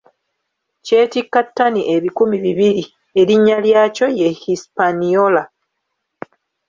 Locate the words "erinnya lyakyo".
3.19-4.07